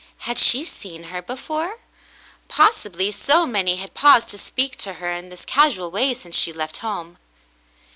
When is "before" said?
1.21-1.77